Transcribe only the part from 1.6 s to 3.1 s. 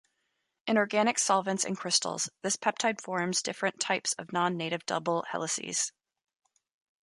and crystals, this peptide